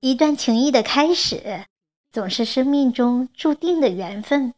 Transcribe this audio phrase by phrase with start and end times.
[0.00, 1.66] 一段情谊的开始，
[2.10, 4.54] 总是生命中注定的缘分。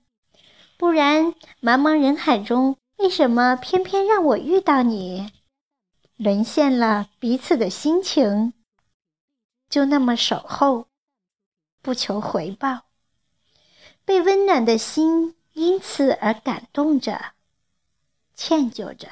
[0.76, 5.32] 不然，茫茫人海中，为什么偏偏让我遇到你？
[6.16, 8.52] 沦陷了彼此的心情，
[9.68, 10.86] 就那么守候，
[11.80, 12.84] 不求回报，
[14.04, 17.32] 被温暖的心因此而感动着，
[18.36, 19.08] 歉疚着。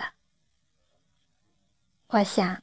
[2.07, 2.62] 我想，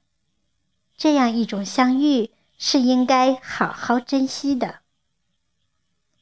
[0.95, 4.79] 这样一种相遇是应该好好珍惜的。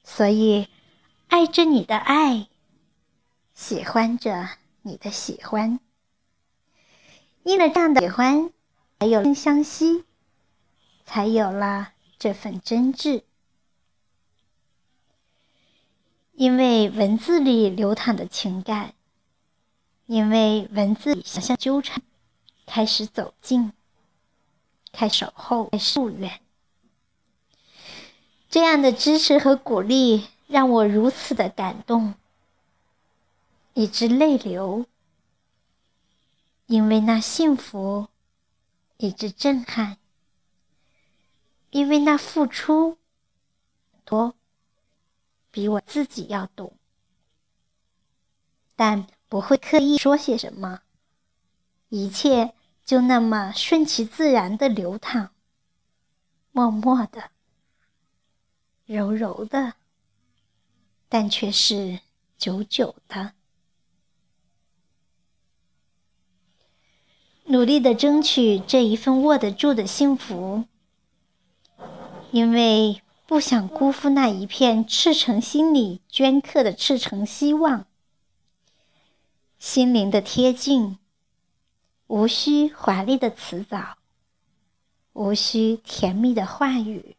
[0.03, 0.67] 所以，
[1.27, 2.47] 爱着你的爱。
[3.53, 4.49] 喜欢着
[4.81, 5.79] 你的喜欢，
[7.43, 8.51] 因了这样的喜欢，
[8.99, 10.03] 才有相惜，
[11.05, 13.23] 才有了这份真挚。
[16.33, 18.93] 因为文字里流淌的情感，
[20.05, 22.03] 因为文字里想象纠缠，
[22.65, 23.71] 开始走近，
[24.95, 26.41] 开守候，开始祝愿。
[28.49, 32.15] 这样的支持和鼓励，让我如此的感动。
[33.73, 34.85] 以致泪流，
[36.65, 38.07] 因为那幸福，
[38.95, 39.97] 以致震撼，
[41.71, 42.97] 因为那付出
[44.05, 44.33] 多，
[45.51, 46.77] 比我自己要懂，
[48.77, 50.79] 但不会刻意说些什么，
[51.89, 52.53] 一切
[52.85, 55.31] 就那么顺其自然的流淌，
[56.51, 57.31] 默默的，
[58.85, 59.73] 柔柔的，
[61.09, 62.01] 但却是
[62.37, 63.33] 久久的。
[67.45, 70.65] 努力的争取这一份握得住的幸福，
[72.31, 77.87] 因为不想辜负那一片赤诚心里镌刻的赤诚希望。
[79.57, 80.99] 心灵的贴近，
[82.07, 83.97] 无需华丽的辞藻，
[85.13, 87.15] 无需甜蜜的话语，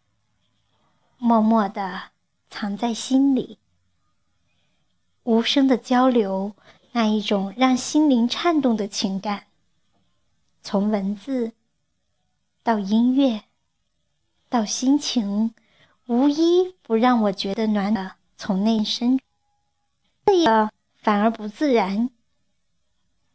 [1.19, 2.11] 默默的
[2.49, 3.59] 藏在心里，
[5.25, 6.55] 无声的交流，
[6.93, 9.47] 那一种让心灵颤动的情感。
[10.63, 11.53] 从文字
[12.63, 13.43] 到音乐，
[14.49, 15.53] 到心情，
[16.07, 19.19] 无一不让我觉得暖的从内深。
[20.27, 22.11] 这个反而不自然。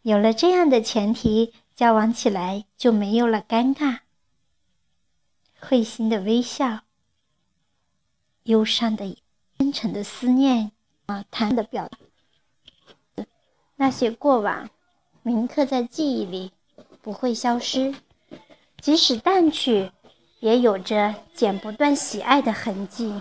[0.01, 3.99] 有了这样的前提，交往起来就没有了尴尬。
[5.59, 6.81] 会心的微笑，
[8.43, 9.17] 忧伤的、
[9.57, 10.71] 深沉的思念
[11.05, 13.25] 啊，谈的表达，
[13.75, 14.69] 那些过往
[15.23, 16.51] 铭刻在记忆里。
[17.03, 17.95] 不会消失，
[18.79, 19.91] 即使淡去，
[20.39, 23.19] 也有着剪不断喜爱的痕迹。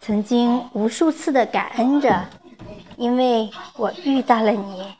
[0.00, 2.30] 曾经无数次的感恩着，
[2.98, 4.96] 因为我遇到了你，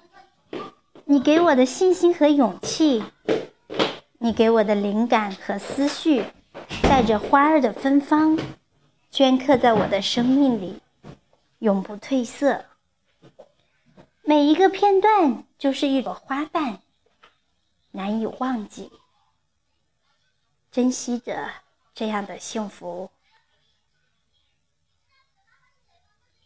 [1.05, 3.03] 你给我的信心和勇气，
[4.19, 6.25] 你给我的灵感和思绪，
[6.83, 8.39] 带着花儿的芬芳，
[9.11, 10.81] 镌刻在我的生命里，
[11.59, 12.67] 永不褪色。
[14.23, 16.81] 每一个片段就是一朵花瓣，
[17.91, 18.93] 难以忘记。
[20.71, 21.51] 珍惜着
[21.93, 23.11] 这样的幸福，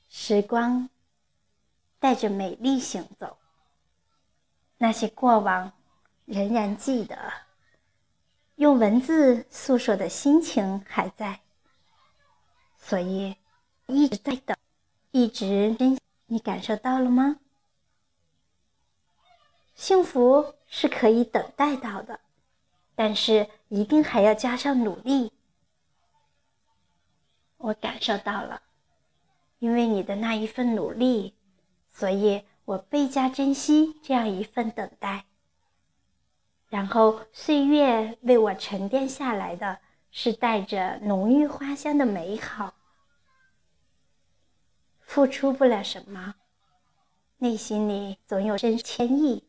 [0.08, 0.88] 时光
[2.02, 3.38] 带着美丽行走，
[4.76, 5.72] 那些过往
[6.24, 7.16] 仍然记得，
[8.56, 11.42] 用文字诉说的心情还在，
[12.76, 13.36] 所以
[13.86, 14.56] 一直在等，
[15.12, 15.96] 一直珍。
[16.26, 17.38] 你感受到了吗？
[19.76, 22.18] 幸福是可以等待到的，
[22.96, 25.32] 但是一定还要加上努力。
[27.58, 28.60] 我感受到了，
[29.60, 31.36] 因为你的那一份努力，
[31.92, 35.26] 所以我倍加珍惜这样一份等待。
[36.68, 39.78] 然后岁月为我沉淀下来的
[40.10, 42.74] 是带着浓郁花香的美好。
[45.00, 46.34] 付出不了什么，
[47.36, 49.44] 内心里总有真歉意。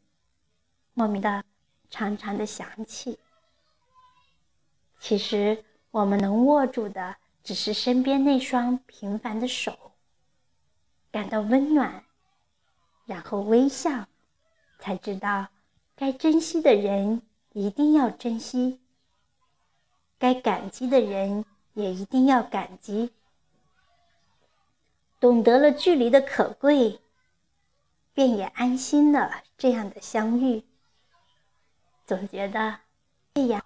[0.93, 1.45] 莫名的
[1.89, 3.17] 长长的想起，
[4.99, 9.93] 其实我们能握住的只是身边那双平凡的手，
[11.09, 12.03] 感到温暖，
[13.05, 14.07] 然后微笑，
[14.79, 15.47] 才知道
[15.95, 17.21] 该珍惜的人
[17.51, 18.79] 一定要珍惜，
[20.17, 23.11] 该感激的人也一定要感激，
[25.19, 27.01] 懂得了距离的可贵，
[28.13, 30.63] 便也安心了这样的相遇。
[32.05, 32.79] 总觉得，
[33.33, 33.63] 这样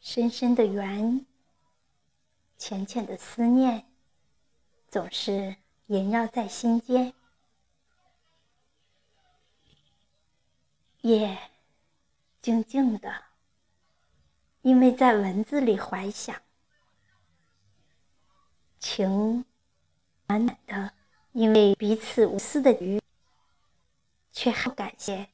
[0.00, 1.24] 深深的缘，
[2.56, 3.86] 浅浅的思念，
[4.88, 5.56] 总是
[5.86, 7.14] 萦绕在心间。
[11.02, 11.38] 夜
[12.42, 13.12] 静静的，
[14.62, 16.34] 因为在文字里怀想，
[18.78, 19.44] 情
[20.26, 20.92] 满满的，
[21.32, 23.00] 因为彼此无私的鱼，
[24.32, 25.28] 却还感谢，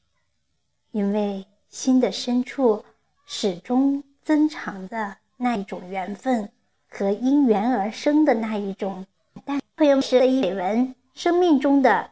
[0.91, 2.85] 因为心的深处
[3.25, 6.51] 始终增长着那一种缘分
[6.87, 9.05] 和因缘而生的那一种。
[9.43, 12.11] 但朋友们，是的一美文，生命中的